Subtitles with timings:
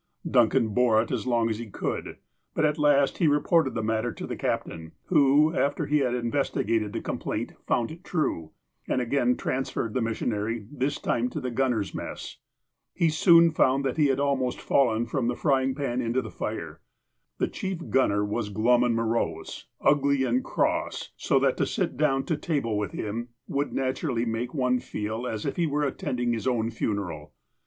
[0.27, 2.17] Duncan bore it as long as he could.
[2.55, 6.15] But at last he re ported the matter to the captain, who, after he had
[6.15, 8.49] in vestigated the complaint, fouud it true,
[8.87, 12.37] and again trans ferred the missionary, this time to the gunners' mess.
[12.95, 16.31] He soon found that he had almost fallen from the fry ing pan into the
[16.31, 16.81] fire.
[17.37, 22.23] The chief gunner was glum and morose, ugly and cross, so that to sit down
[22.23, 26.33] to table with him would naturally make any one feel as if he were attending
[26.33, 27.33] his own funeral.